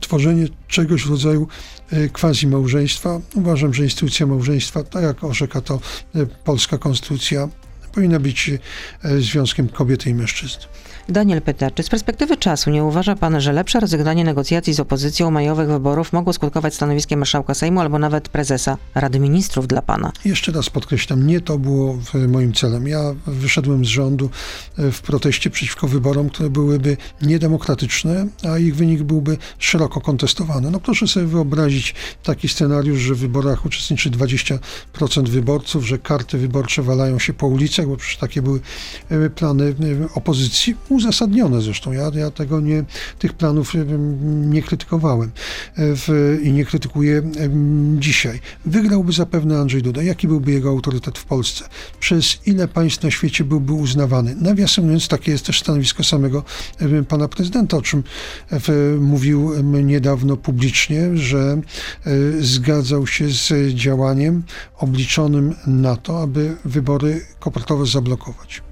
[0.00, 1.48] tworzenie czegoś w rodzaju
[1.90, 3.20] e, quasi małżeństwa.
[3.34, 5.80] Uważam, że instytucja małżeństwa, tak jak orzeka to
[6.44, 7.48] polska konstytucja,
[7.92, 8.50] powinna być
[9.04, 10.64] e, związkiem kobiety i mężczyzny.
[11.08, 15.30] Daniel pyta, czy z perspektywy czasu nie uważa pan, że lepsze rozegranie negocjacji z opozycją
[15.30, 20.12] majowych wyborów mogło skutkować stanowiskiem marszałka Sejmu albo nawet prezesa Rady Ministrów dla pana?
[20.24, 22.88] Jeszcze raz podkreślam, nie to było moim celem.
[22.88, 24.30] Ja wyszedłem z rządu
[24.78, 30.70] e, w proteście przeciwko wyborom, które byłyby niedemokratyczne, a ich wynik byłby szeroko kontestowany.
[30.70, 34.58] No proszę sobie wyobrazić taki scenariusz, że w wyborach uczestniczy 20%
[35.28, 38.60] wyborców, że karty wyborcze walają się po ulicach, bo przecież takie były
[39.08, 41.92] e, plany e, opozycji, uzasadnione zresztą.
[41.92, 42.84] Ja, ja tego nie,
[43.18, 43.78] tych planów e,
[44.28, 45.30] nie krytykowałem
[45.76, 47.22] w, i nie krytykuję
[47.98, 48.40] dzisiaj.
[48.64, 50.02] Wygrałby zapewne Andrzej Duda.
[50.02, 51.64] Jaki byłby jego autorytet w Polsce?
[52.00, 54.34] Przez ile państw na świecie byłby uznawany?
[54.34, 56.44] Nawiasem mówiąc, takie jest też stanowisko samego
[57.08, 58.02] pana prezydenta, o czym
[59.00, 61.60] mówił niedawno publicznie, że
[62.40, 64.42] zgadzał się z działaniem
[64.78, 68.62] obliczonym na to, aby wybory kopertowe zablokować.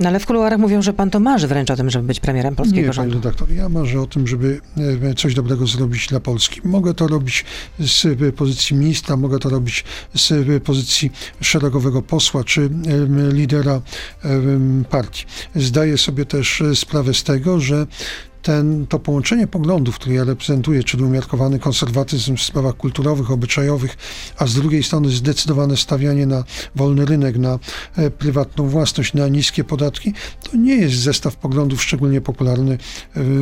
[0.00, 2.56] No ale w kuluarach mówią, że pan to marzy wręcz o tym, żeby być premierem
[2.56, 3.14] polskiego Nie, panie rządu.
[3.14, 4.60] redaktor, ja marzę o tym, żeby
[5.02, 6.60] e, coś dobrego zrobić dla Polski.
[6.64, 7.44] Mogę to robić
[7.78, 12.70] z e, pozycji ministra, mogę to robić z e, pozycji szeregowego posła czy
[13.32, 13.80] lidera
[14.90, 15.24] partii.
[15.54, 17.86] Zdaję sobie też sprawę z tego, że
[18.42, 23.96] ten, to połączenie poglądów, które ja reprezentuję, czyli umiarkowany konserwatyzm w sprawach kulturowych, obyczajowych,
[24.36, 27.58] a z drugiej strony zdecydowane stawianie na wolny rynek, na
[27.96, 32.78] e, prywatną własność, na niskie podatki, to nie jest zestaw poglądów szczególnie popularny e,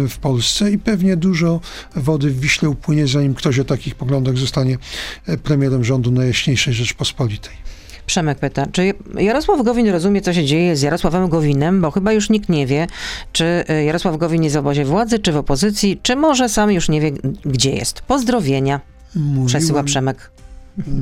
[0.09, 1.61] w Polsce i pewnie dużo
[1.97, 4.79] wody w Wiśle upłynie, zanim ktoś o takich poglądach zostanie
[5.27, 7.66] e, premierem rządu Najjaśniejszej Rzeczpospolitej.
[8.07, 12.31] Przemek pyta, czy Jarosław Gowin rozumie, co się dzieje z Jarosławem Gowinem, bo chyba już
[12.31, 12.87] nikt nie wie,
[13.33, 16.89] czy y, Jarosław Gowin jest w obozie władzy, czy w opozycji, czy może sam już
[16.89, 17.11] nie wie,
[17.45, 18.01] gdzie jest.
[18.01, 18.81] Pozdrowienia.
[19.15, 20.31] Mówiłem, Przesyła Przemek.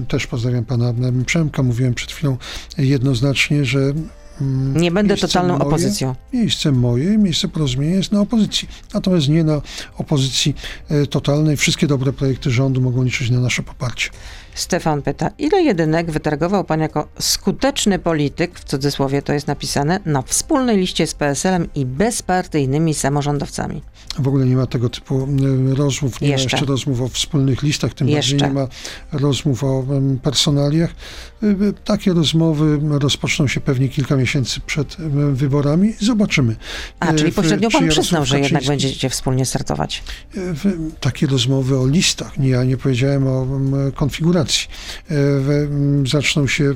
[0.08, 0.94] Też pozdrawiam pana
[1.26, 1.62] Przemka.
[1.62, 2.36] Mówiłem przed chwilą
[2.78, 3.92] jednoznacznie, że
[4.40, 6.14] mm, Nie będę totalną moje- opozycją.
[6.32, 8.68] Miejsce moje, miejsce porozumienia jest na opozycji.
[8.94, 9.60] Natomiast nie na
[9.98, 10.54] opozycji
[10.88, 11.56] e, totalnej.
[11.56, 14.10] Wszystkie dobre projekty rządu mogą liczyć na nasze poparcie.
[14.54, 20.22] Stefan pyta, ile jedynek wytargował pan jako skuteczny polityk, w cudzysłowie to jest napisane, na
[20.22, 23.82] wspólnej liście z PSL-em i bezpartyjnymi samorządowcami?
[24.18, 25.28] W ogóle nie ma tego typu
[25.72, 26.46] e, rozmów, nie Jeszcze.
[26.46, 28.36] ma jeszcze rozmów o wspólnych listach, tym Jeszcze.
[28.36, 28.68] bardziej nie ma
[29.12, 29.84] rozmów o
[30.22, 30.90] personaliach.
[31.42, 34.96] E, e, Takie rozmowy rozpoczną się pewnie kilka miesięcy przed
[35.32, 35.94] wyborami.
[36.00, 36.56] Zobaczymy.
[37.00, 40.02] A, czyli pośrednio pan przyznał, że jednak będziecie wspólnie startować.
[41.00, 42.38] takie rozmowy o listach.
[42.38, 43.46] Nie, ja nie powiedziałem o
[43.94, 44.43] konfiguracji.
[45.10, 45.14] E,
[46.06, 46.74] Zaczną się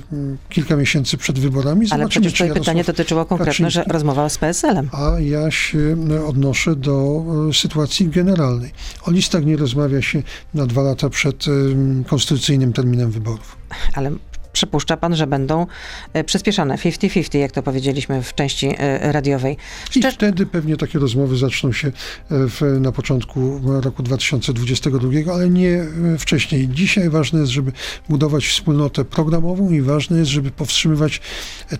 [0.49, 1.87] kilka miesięcy przed wyborami.
[1.91, 4.89] Ale Zobaczymy, przecież czy tutaj pytanie dotyczyło konkretnie, że rozmowa z PSL-em.
[4.93, 8.73] A ja się e, odnoszę do e, sytuacji generalnej.
[9.03, 10.23] O listach nie rozmawia się
[10.55, 13.57] na dwa lata przed em, konstytucyjnym terminem wyborów.
[13.95, 14.11] Ale
[14.59, 15.67] przypuszcza pan, że będą
[16.13, 19.57] e, przyspieszane 50-50, jak to powiedzieliśmy w części e, radiowej.
[19.97, 21.93] I Szczer- wtedy pewnie takie rozmowy zaczną się e,
[22.29, 25.87] w, na początku roku 2022, ale nie
[26.19, 26.69] wcześniej.
[26.69, 27.73] Dzisiaj ważne jest, żeby
[28.09, 31.21] budować wspólnotę programową i ważne jest, żeby powstrzymywać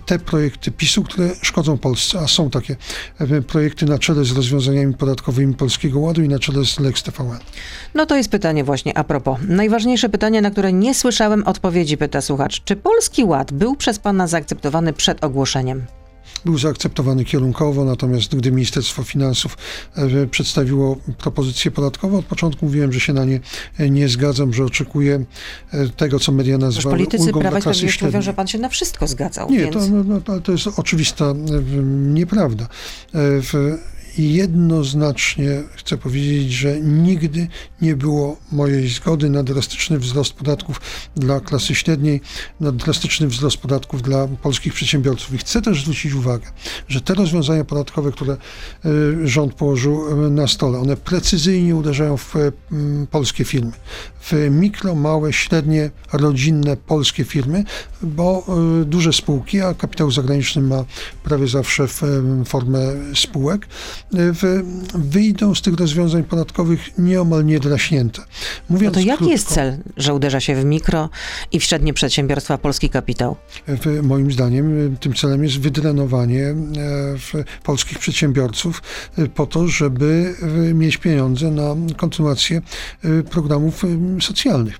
[0.05, 2.75] te projekty PiSu, które szkodzą Polsce, a są takie
[3.47, 7.39] projekty na czele z rozwiązaniami podatkowymi Polskiego Ładu i na czele z Lex TVN.
[7.93, 9.39] No to jest pytanie właśnie a propos.
[9.47, 12.59] Najważniejsze pytanie, na które nie słyszałem odpowiedzi, pyta słuchacz.
[12.69, 15.85] Czy Polski Ład był przez pana zaakceptowany przed ogłoszeniem?
[16.45, 19.57] Był zaakceptowany kierunkowo, natomiast gdy Ministerstwo Finansów
[19.95, 23.39] e, przedstawiło propozycje podatkowe, od początku mówiłem, że się na nie
[23.77, 25.25] e, nie zgadzam, że oczekuję
[25.73, 28.23] e, tego, co media Już nazwały politycy ulgą Prawa dla i klasy Sprawiedliwości mówią, średniej.
[28.23, 29.73] że pan się na wszystko zgadzał, Nie, więc...
[29.73, 31.33] to, no, no, to jest oczywista
[32.13, 32.67] nieprawda.
[33.13, 33.77] W,
[34.17, 37.47] jednoznacznie chcę powiedzieć, że nigdy
[37.81, 40.81] nie było mojej zgody na drastyczny wzrost podatków
[41.15, 42.21] dla klasy średniej,
[42.59, 45.33] na drastyczny wzrost podatków dla polskich przedsiębiorców.
[45.33, 46.47] I chcę też zwrócić uwagę,
[46.87, 48.37] że te rozwiązania podatkowe, które e,
[49.27, 53.71] rząd położył e, na stole, one precyzyjnie uderzają w m, polskie firmy,
[54.21, 57.63] w mikro, małe, średnie, rodzinne polskie firmy,
[58.01, 58.45] bo
[58.85, 60.85] duże spółki, a kapitał zagraniczny ma
[61.23, 61.87] prawie zawsze
[62.45, 62.79] formę
[63.15, 63.67] spółek,
[64.11, 68.21] w, wyjdą z tych rozwiązań podatkowych nieomal niedraśnięte.
[68.21, 68.25] No
[68.69, 71.09] Mówiąc to jaki krótko, jest cel, że uderza się w mikro
[71.51, 73.35] i w średnie przedsiębiorstwa polski kapitał?
[73.67, 76.55] w, moim zdaniem tym celem jest wydrenowanie e,
[77.63, 78.81] polskich przedsiębiorców
[79.17, 80.35] e, po to, żeby
[80.69, 82.61] e, mieć pieniądze na kontynuację
[83.31, 83.83] programów
[84.21, 84.79] socjalnych.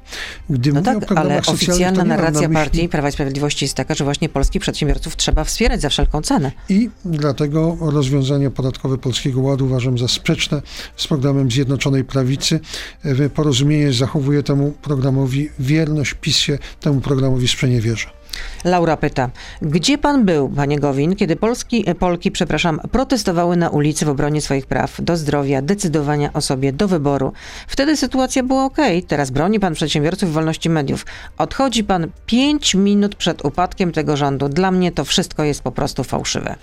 [0.50, 4.04] Gdy No tak, ale oficjalna na narracja myśli- partii Prawa i Sprawiedliwości jest taka, że
[4.04, 6.52] właśnie polskich przedsiębiorców trzeba wspierać za wszelką cenę.
[6.70, 10.62] I dlatego rozwiązania podatkowe Polskiego Ładu uważam za sprzeczne
[10.96, 12.60] z programem Zjednoczonej Prawicy.
[13.04, 18.19] E, Porozumienie zachowuje temu programowi wierność, PiS się temu programowi sprzeniewierza.
[18.66, 19.30] Laura pyta,
[19.62, 24.42] gdzie pan był, panie Gowin, kiedy Polski, e, Polki, przepraszam, protestowały na ulicy w obronie
[24.42, 27.34] swoich praw do zdrowia, decydowania o sobie, do wyboru?
[27.68, 31.06] Wtedy sytuacja była ok, teraz broni pan przedsiębiorców wolności mediów.
[31.38, 34.50] Odchodzi pan pięć minut przed upadkiem tego rządu.
[34.50, 36.56] Dla mnie to wszystko jest po prostu fałszywe.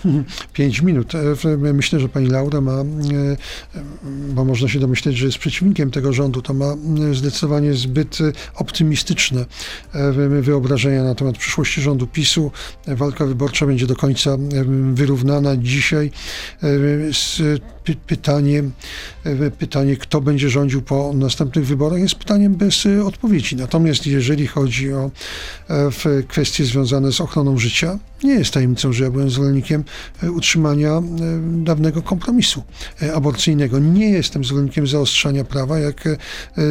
[0.53, 1.15] Pięć minut.
[1.15, 2.85] E, w- Myślę, że pani Laura ma, e,
[4.29, 6.67] bo można się domyśleć, że jest przeciwnikiem tego rządu, to ma
[7.11, 9.45] e, zdecydowanie zbyt e, optymistyczne
[9.95, 12.51] e, wyobrażenia na temat przyszłości rządu PiSu.
[12.87, 14.37] Walka wyborcza będzie do końca
[14.93, 15.57] wyrównana.
[15.57, 16.11] Dzisiaj
[18.07, 18.63] pytanie,
[19.59, 23.57] pytanie, kto będzie rządził po następnych wyborach, jest pytaniem bez e, odpowiedzi.
[23.57, 25.11] Natomiast jeżeli chodzi o
[25.69, 29.85] e, kwestie związane z ochroną życia, nie jest tajemnicą, że ja byłem zwolennikiem
[30.23, 31.03] e, utrzymania
[31.41, 32.63] dawnego kompromisu
[33.03, 33.79] e, aborcyjnego.
[33.79, 36.09] Nie jestem zwolennikiem zaostrzania prawa, jak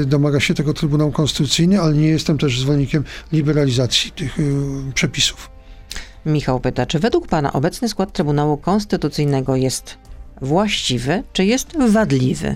[0.05, 4.43] domaga się tego Trybunał Konstytucyjny, ale nie jestem też zwolennikiem liberalizacji tych e,
[4.93, 5.49] przepisów.
[6.25, 9.97] Michał pyta, czy według pana obecny skład Trybunału Konstytucyjnego jest
[10.41, 12.55] właściwy, czy jest wadliwy?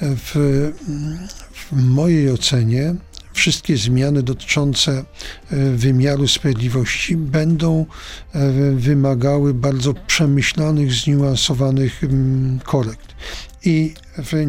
[0.00, 0.32] W,
[1.52, 2.94] w mojej ocenie
[3.32, 5.04] wszystkie zmiany dotyczące
[5.50, 7.86] e, wymiaru sprawiedliwości będą
[8.32, 13.14] e, wymagały bardzo przemyślanych, zniuansowanych mm, korekt.
[13.64, 13.94] I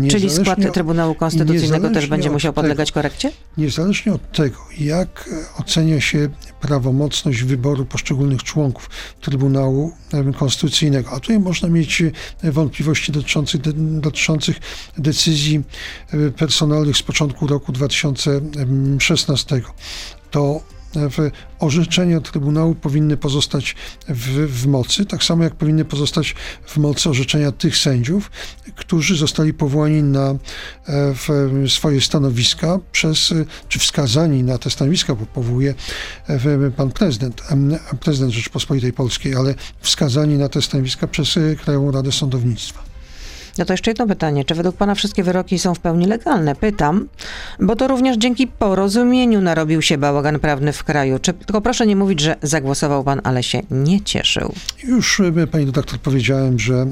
[0.09, 3.31] Czyli skład od- Trybunału Konstytucyjnego też będzie musiał tego- podlegać korekcie?
[3.57, 6.29] Niezależnie od tego, jak e, ocenia się
[6.61, 8.89] prawomocność wyboru poszczególnych członków
[9.21, 9.91] Trybunału
[10.39, 12.11] Konstytucyjnego, a tutaj można mieć e,
[12.51, 13.61] wątpliwości dotyczących,
[13.99, 14.57] dotyczących
[14.97, 15.63] decyzji
[16.13, 19.61] e, personalnych z początku roku 2016,
[20.31, 20.61] to
[21.59, 23.75] orzeczenia Trybunału powinny pozostać
[24.07, 28.31] w, w mocy, tak samo jak powinny pozostać w mocy orzeczenia tych sędziów,
[28.75, 30.35] którzy zostali powołani na
[30.87, 33.33] e, swoje stanowiska przez,
[33.69, 35.73] czy wskazani na te stanowiska, bo powołuje
[36.27, 37.41] e, pan prezydent,
[37.99, 42.92] prezydent Rzeczypospolitej Polskiej, ale wskazani na te stanowiska przez Krajową Radę Sądownictwa.
[43.57, 44.45] No to jeszcze jedno pytanie.
[44.45, 46.55] Czy według pana wszystkie wyroki są w pełni legalne?
[46.55, 47.07] Pytam,
[47.59, 51.19] bo to również dzięki porozumieniu narobił się bałagan prawny w kraju.
[51.19, 54.53] Czy, tylko proszę nie mówić, że zagłosował pan, ale się nie cieszył.
[54.87, 56.85] Już e, pani redaktor powiedziałem, że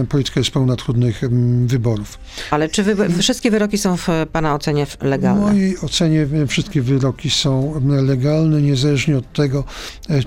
[0.00, 1.20] e, polityka jest pełna trudnych
[1.66, 2.18] wyborów.
[2.50, 5.40] Ale czy wy, wszystkie wyroki są w pana ocenie w- W legalne?
[5.40, 9.64] mojej ocenie e, wszystkie wyroki są legalne, niezależnie od tego,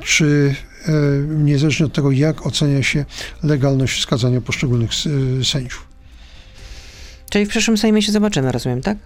[0.03, 0.55] czy
[1.27, 3.05] niezależnie od tego, jak ocenia się
[3.43, 4.91] legalność wskazania poszczególnych
[5.41, 5.87] e, sędziów.
[7.29, 8.97] Czyli w przyszłym Sejmie się zobaczymy, rozumiem, tak?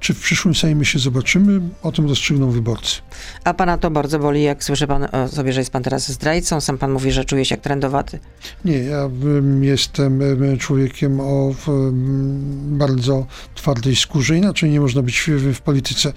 [0.00, 1.60] Czy w przyszłym Sejmie się zobaczymy?
[1.82, 3.00] O tym rozstrzygną wyborcy.
[3.44, 6.60] A pana to bardzo boli, jak słyszy pan o sobie, że jest pan teraz zdrajcą.
[6.60, 8.18] Sam pan mówi, że czuje się jak trendowaty.
[8.64, 11.54] Nie, ja em, jestem em, człowiekiem o
[12.54, 16.12] bardzo twardej skórze, inaczej nie można być w, w polityce.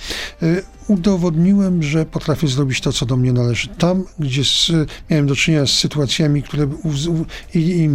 [0.87, 3.67] Udowodniłem, że potrafię zrobić to, co do mnie należy.
[3.67, 4.71] Tam, gdzie s-
[5.09, 6.67] miałem do czynienia z sytuacjami które,
[7.53, 7.89] i, i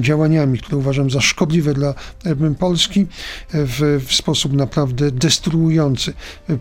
[0.00, 1.94] działaniami, które uważam za szkodliwe dla
[2.58, 3.06] Polski,
[3.52, 6.12] w, w sposób naprawdę destruujący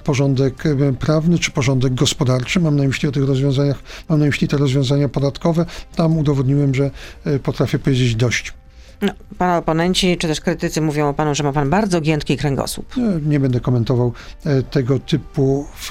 [0.04, 0.64] porządek
[1.00, 2.60] prawny czy porządek gospodarczy.
[2.60, 5.66] Mam na myśli o tych rozwiązaniach, mam na myśli te rozwiązania podatkowe.
[5.96, 6.92] Tam udowodniłem, że
[7.26, 8.54] e, potrafię powiedzieć dość.
[9.02, 12.96] No, pana oponenci, czy też krytycy mówią o panu, że ma pan bardzo giętki kręgosłup.
[12.98, 14.14] E, Nie będę komentował
[14.46, 15.90] e, tego typu, w,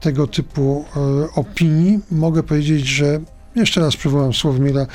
[0.00, 1.00] tego typu e,
[1.34, 1.98] opinii.
[2.10, 3.20] Mogę powiedzieć, że
[3.56, 4.86] jeszcze raz przywołam Sławomira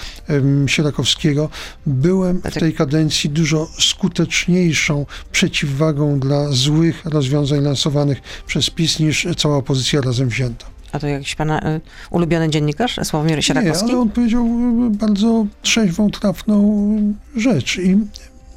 [0.67, 1.50] Sierakowskiego.
[1.86, 9.58] Byłem w tej kadencji dużo skuteczniejszą przeciwwagą dla złych rozwiązań lansowanych przez PiS niż cała
[9.58, 10.74] opozycja razem wzięta.
[10.91, 13.89] A to jakiś pana y, ulubiony dziennikarz, Sławomir Nie, Sierakowski?
[13.89, 17.98] ale on powiedział e, bardzo trzeźwą, trafną rzecz i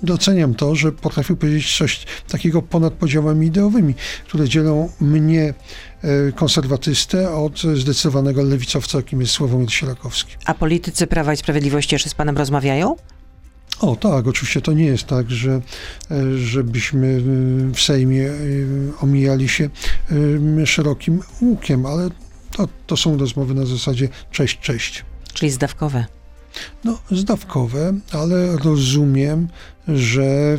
[0.03, 3.95] doceniam to, że potrafił powiedzieć coś takiego ponad podziałami ideowymi,
[4.27, 5.55] które dzielą mnie,
[6.03, 10.33] e, konserwatystę, od zdecydowanego lewicowca, jakim jest Sławomir Sierakowski.
[10.45, 12.97] A politycy Prawa i Sprawiedliwości jeszcze z panem rozmawiają?
[13.81, 15.61] O tak, oczywiście to nie jest tak, że
[16.11, 18.35] e, żebyśmy e, w Sejmie e,
[19.01, 19.71] omijali się
[20.65, 22.11] szerokim łukiem, ale
[22.57, 25.05] to, to są rozmowy na zasadzie cześć, cześć.
[25.35, 26.05] Czyli zdawkowe.
[26.85, 29.49] No, zdawkowe, ale rozumiem,
[29.89, 30.59] że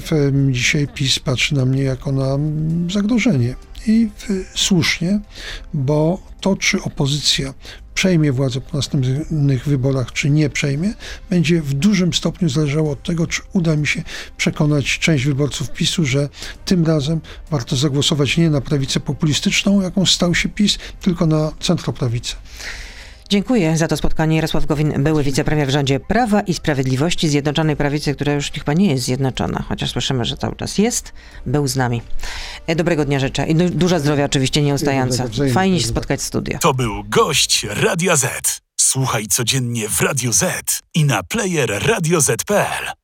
[0.51, 2.37] dzisiaj PiS patrzy na mnie jako na
[2.93, 3.55] zagrożenie.
[3.87, 4.09] I
[4.55, 5.19] słusznie,
[5.73, 7.53] bo to, czy opozycja
[7.93, 10.93] przejmie władzę po następnych wyborach, czy nie przejmie,
[11.29, 14.03] będzie w dużym stopniu zależało od tego, czy uda mi się
[14.37, 16.29] przekonać część wyborców PiSu, że
[16.65, 22.35] tym razem warto zagłosować nie na prawicę populistyczną, jaką stał się PiS, tylko na centroprawicę.
[23.29, 24.35] Dziękuję za to spotkanie.
[24.35, 28.91] Jarosław Gowin, były wicepremier w rządzie Prawa i Sprawiedliwości Zjednoczonej Prawicy, która już chyba nie
[28.91, 31.13] jest zjednoczona, chociaż słyszymy, że cały czas jest,
[31.45, 32.01] był z nami.
[32.67, 35.23] E, Dobrego dnia życzę i du- dużo zdrowia oczywiście nieustająco.
[35.53, 36.57] Fajnie się spotkać w studio.
[36.61, 38.61] To był gość Radia Z.
[38.81, 42.99] Słuchaj codziennie w Radio Z i na player radioz.pl.